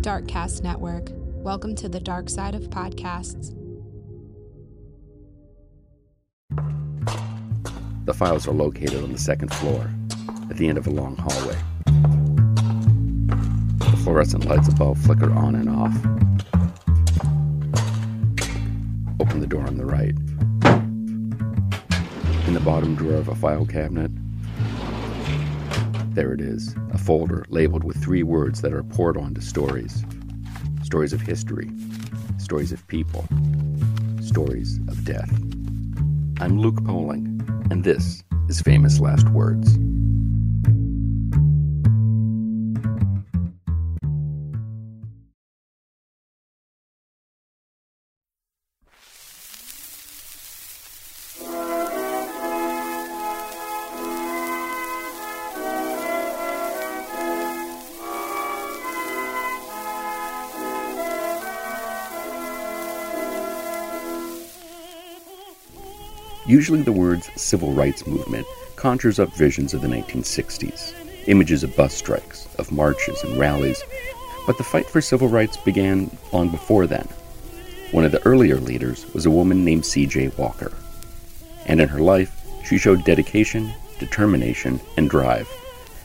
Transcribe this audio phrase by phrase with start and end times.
[0.00, 1.10] Darkcast Network.
[1.12, 3.54] Welcome to the dark side of podcasts.
[8.06, 9.90] The files are located on the second floor,
[10.48, 11.58] at the end of a long hallway.
[13.78, 15.94] The fluorescent lights above flicker on and off.
[19.20, 20.14] Open the door on the right.
[22.46, 24.10] In the bottom drawer of a file cabinet,
[26.10, 30.04] there it is, a folder labeled with three words that are poured onto stories
[30.82, 31.70] stories of history,
[32.38, 33.24] stories of people,
[34.20, 35.30] stories of death.
[36.40, 39.78] I'm Luke Poling, and this is Famous Last Words.
[66.50, 70.92] Usually, the words civil rights movement conjures up visions of the 1960s,
[71.28, 73.84] images of bus strikes, of marches and rallies,
[74.48, 77.06] but the fight for civil rights began long before then.
[77.92, 80.32] One of the earlier leaders was a woman named C.J.
[80.36, 80.72] Walker,
[81.66, 85.48] and in her life, she showed dedication, determination, and drive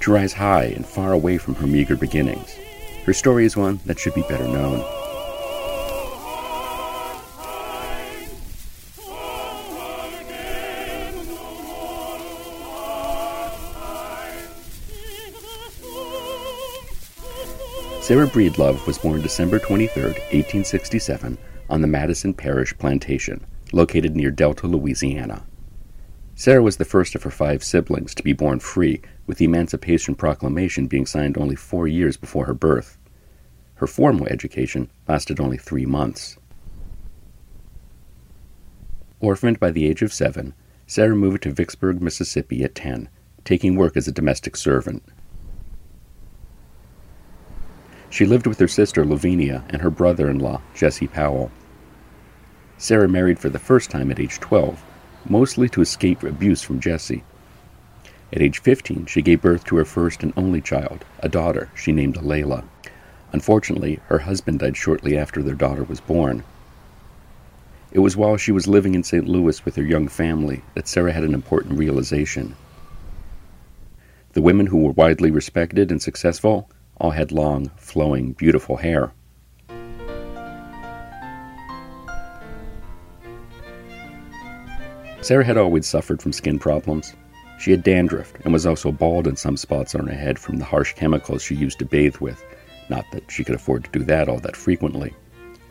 [0.00, 2.54] to rise high and far away from her meager beginnings.
[3.06, 4.84] Her story is one that should be better known.
[18.06, 21.36] Sarah Breedlove was born December 23, 1867,
[21.68, 25.44] on the Madison Parish Plantation, located near Delta, Louisiana.
[26.36, 30.14] Sarah was the first of her five siblings to be born free, with the Emancipation
[30.14, 32.96] Proclamation being signed only four years before her birth.
[33.74, 36.38] Her formal education lasted only three months.
[39.18, 40.54] Orphaned by the age of seven,
[40.86, 43.08] Sarah moved to Vicksburg, Mississippi at 10,
[43.42, 45.02] taking work as a domestic servant.
[48.10, 51.50] She lived with her sister Lavinia and her brother in law, Jesse Powell.
[52.78, 54.82] Sarah married for the first time at age 12,
[55.28, 57.24] mostly to escape abuse from Jesse.
[58.32, 61.92] At age 15, she gave birth to her first and only child, a daughter she
[61.92, 62.64] named Layla.
[63.32, 66.44] Unfortunately, her husband died shortly after their daughter was born.
[67.92, 69.26] It was while she was living in St.
[69.26, 72.56] Louis with her young family that Sarah had an important realization.
[74.32, 76.68] The women who were widely respected and successful
[76.98, 79.12] all had long, flowing, beautiful hair.
[85.20, 87.14] Sarah had always suffered from skin problems.
[87.58, 90.64] She had dandruff and was also bald in some spots on her head from the
[90.64, 92.44] harsh chemicals she used to bathe with,
[92.88, 95.14] not that she could afford to do that all that frequently.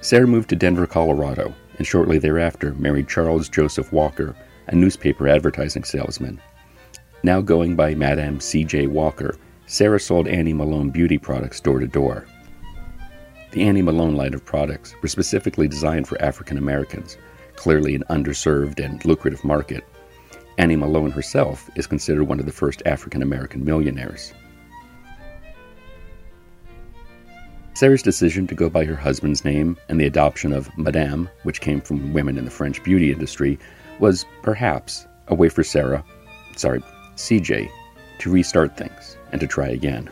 [0.01, 4.35] Sarah moved to Denver, Colorado, and shortly thereafter married Charles Joseph Walker,
[4.67, 6.41] a newspaper advertising salesman.
[7.23, 8.87] Now going by Madame C.J.
[8.87, 12.27] Walker, Sarah sold Annie Malone beauty products door to door.
[13.51, 17.17] The Annie Malone line of products were specifically designed for African Americans,
[17.55, 19.83] clearly an underserved and lucrative market.
[20.59, 24.33] Annie Malone herself is considered one of the first African American millionaires.
[27.73, 31.81] Sarah's decision to go by her husband's name and the adoption of Madame, which came
[31.81, 33.57] from women in the French beauty industry,
[33.99, 36.05] was perhaps a way for Sarah,
[36.55, 36.81] sorry,
[37.15, 37.67] CJ,
[38.19, 40.09] to restart things and to try again.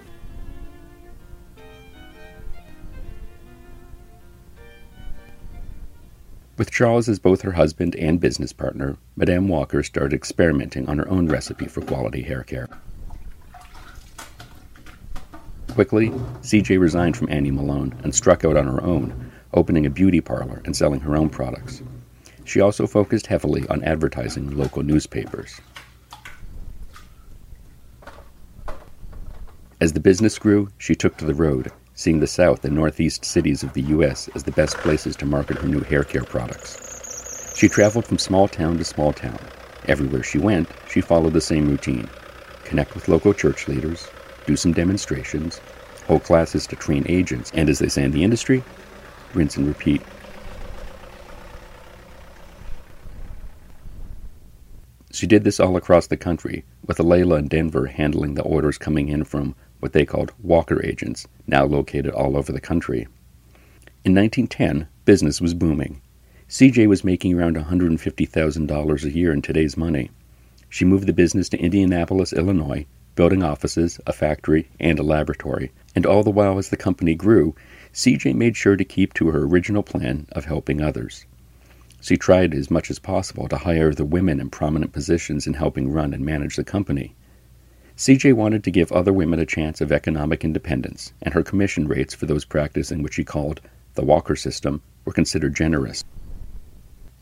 [6.56, 11.10] With Charles as both her husband and business partner, Madame Walker started experimenting on her
[11.10, 12.70] own recipe for quality hair care.
[15.74, 16.10] Quickly,
[16.42, 20.62] CJ resigned from Annie Malone and struck out on her own, opening a beauty parlor
[20.66, 21.82] and selling her own products.
[22.46, 25.60] She also focused heavily on advertising local newspapers.
[29.84, 33.64] As the business grew, she took to the road, seeing the south and northeast cities
[33.64, 34.30] of the U.S.
[34.34, 37.54] as the best places to market her new hair care products.
[37.58, 39.38] She traveled from small town to small town.
[39.90, 42.10] Everywhere she went, she followed the same routine
[42.64, 44.08] connect with local church leaders,
[44.46, 45.60] do some demonstrations,
[46.08, 48.64] hold classes to train agents, and as they say in the industry,
[49.34, 50.02] rinse and repeat.
[55.12, 59.10] She did this all across the country, with Layla in Denver handling the orders coming
[59.10, 63.02] in from what they called Walker agents, now located all over the country.
[64.06, 66.00] In 1910, business was booming.
[66.48, 70.10] CJ was making around $150,000 a year in today's money.
[70.70, 72.86] She moved the business to Indianapolis, Illinois,
[73.16, 75.70] building offices, a factory, and a laboratory.
[75.94, 77.54] And all the while, as the company grew,
[77.94, 81.26] CJ made sure to keep to her original plan of helping others.
[82.00, 85.92] She tried as much as possible to hire the women in prominent positions in helping
[85.92, 87.16] run and manage the company.
[87.96, 92.16] CJ wanted to give other women a chance of economic independence, and her commission rates
[92.16, 93.62] for those practicing what she called
[93.94, 96.04] the Walker system were considered generous.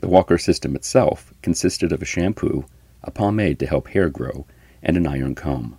[0.00, 2.64] The Walker system itself consisted of a shampoo,
[3.02, 4.46] a pomade to help hair grow,
[4.82, 5.76] and an iron comb.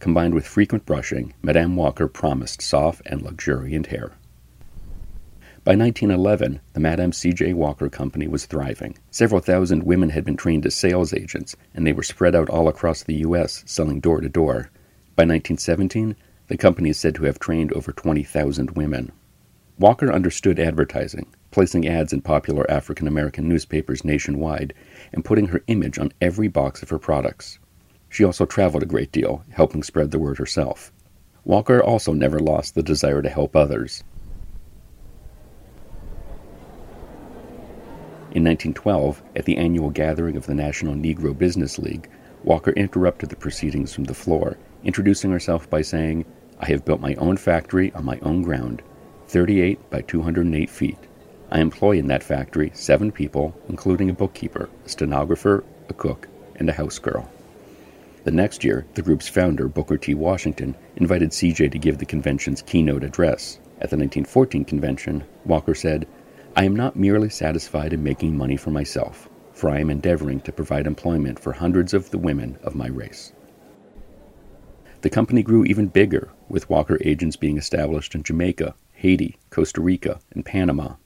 [0.00, 4.12] Combined with frequent brushing, Madame Walker promised soft and luxuriant hair.
[5.64, 7.52] By 1911, the Madame C.J.
[7.52, 8.98] Walker Company was thriving.
[9.12, 12.66] Several thousand women had been trained as sales agents, and they were spread out all
[12.66, 14.72] across the U.S., selling door to door.
[15.14, 16.16] By 1917,
[16.48, 19.12] the company is said to have trained over 20,000 women.
[19.78, 24.74] Walker understood advertising, placing ads in popular African American newspapers nationwide,
[25.12, 27.60] and putting her image on every box of her products.
[28.08, 30.90] She also traveled a great deal, helping spread the word herself.
[31.44, 34.02] Walker also never lost the desire to help others.
[38.34, 42.08] In 1912, at the annual gathering of the National Negro Business League,
[42.44, 46.24] Walker interrupted the proceedings from the floor, introducing herself by saying,
[46.58, 48.80] I have built my own factory on my own ground,
[49.26, 50.96] 38 by 208 feet.
[51.50, 56.26] I employ in that factory seven people, including a bookkeeper, a stenographer, a cook,
[56.56, 57.30] and a house girl.
[58.24, 60.14] The next year, the group's founder, Booker T.
[60.14, 63.58] Washington, invited CJ to give the convention's keynote address.
[63.82, 66.06] At the 1914 convention, Walker said,
[66.54, 70.52] I am not merely satisfied in making money for myself, for I am endeavoring to
[70.52, 73.32] provide employment for hundreds of the women of my race.
[75.00, 80.20] The company grew even bigger, with Walker agents being established in Jamaica, Haiti, Costa Rica,
[80.32, 80.96] and Panama.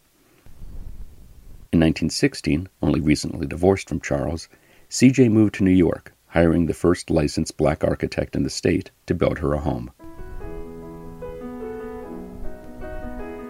[1.72, 4.48] In 1916, only recently divorced from Charles,
[4.90, 9.14] CJ moved to New York, hiring the first licensed black architect in the state to
[9.14, 9.92] build her a home.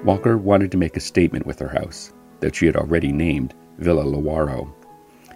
[0.06, 4.04] Walker wanted to make a statement with her house that she had already named Villa
[4.04, 4.72] Lewaro.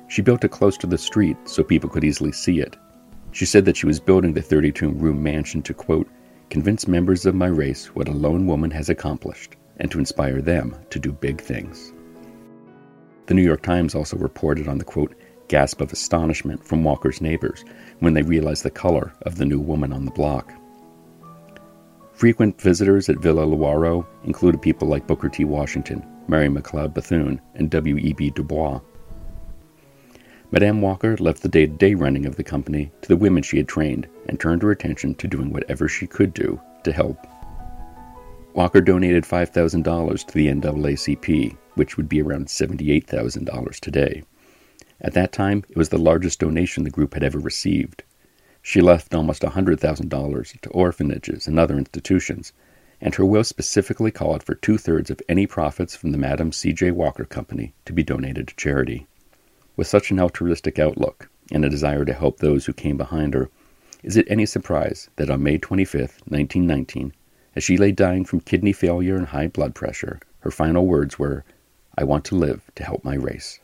[0.06, 2.76] She built it close to the street so people could easily see it.
[3.32, 6.08] She said that she was building the 32 room mansion to, quote,
[6.50, 10.76] convince members of my race what a lone woman has accomplished and to inspire them
[10.90, 11.92] to do big things.
[13.26, 15.16] The New York Times also reported on the, quote,
[15.48, 17.64] gasp of astonishment from Walker's neighbors
[17.98, 20.52] when they realized the color of the new woman on the block.
[22.20, 25.46] Frequent visitors at Villa Lewaro included people like Booker T.
[25.46, 28.28] Washington, Mary McLeod Bethune, and W.E.B.
[28.32, 28.78] Du Bois.
[30.50, 33.56] Madame Walker left the day to day running of the company to the women she
[33.56, 37.26] had trained and turned her attention to doing whatever she could do to help.
[38.52, 44.22] Walker donated $5,000 to the NAACP, which would be around $78,000 today.
[45.00, 48.02] At that time, it was the largest donation the group had ever received.
[48.62, 52.52] She left almost $100,000 to orphanages and other institutions,
[53.00, 56.90] and her will specifically called for two thirds of any profits from the Madam C.J.
[56.90, 59.06] Walker Company to be donated to charity.
[59.76, 63.48] With such an altruistic outlook and a desire to help those who came behind her,
[64.02, 67.14] is it any surprise that on May 25, 1919,
[67.56, 71.44] as she lay dying from kidney failure and high blood pressure, her final words were,
[71.96, 73.58] I want to live to help my race.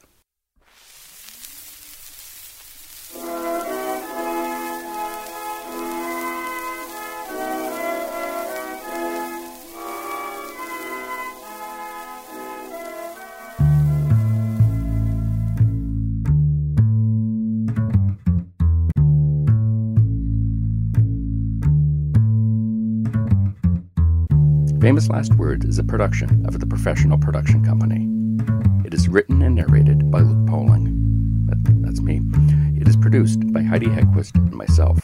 [24.81, 28.07] Famous Last Words is a production of the Professional Production Company.
[28.87, 31.47] It is written and narrated by Luke Poling.
[31.47, 32.21] That, that's me.
[32.79, 35.01] It is produced by Heidi Hegquist and myself.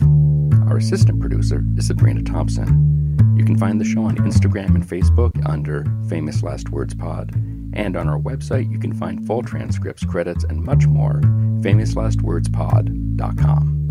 [0.69, 2.93] Our assistant producer is Sabrina Thompson.
[3.37, 7.35] You can find the show on Instagram and Facebook under Famous Last Words Pod.
[7.73, 11.23] And on our website, you can find full transcripts, credits, and much more.
[11.63, 13.82] FamousLastWordsPod.com.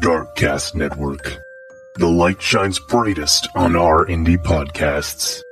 [0.00, 1.36] Darkcast Network.
[1.96, 5.42] The light shines brightest on our indie podcasts.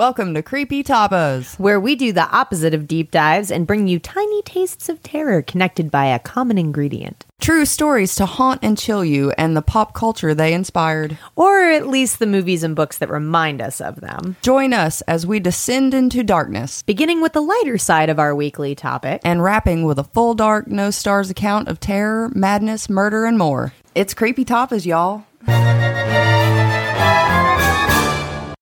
[0.00, 1.58] Welcome to Creepy Tapas.
[1.58, 5.42] where we do the opposite of deep dives and bring you tiny tastes of terror
[5.42, 7.26] connected by a common ingredient.
[7.38, 11.18] True stories to haunt and chill you and the pop culture they inspired.
[11.36, 14.36] Or at least the movies and books that remind us of them.
[14.40, 18.74] Join us as we descend into darkness Beginning with the lighter side of our weekly
[18.74, 19.20] topic.
[19.22, 23.74] and wrapping with a full dark, no stars account of terror, madness, murder, and more.
[23.94, 25.26] It's Creepy Tapas, y'all.